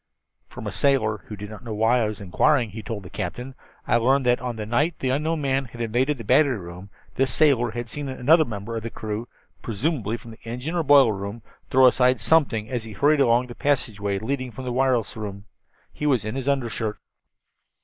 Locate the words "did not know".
1.35-1.75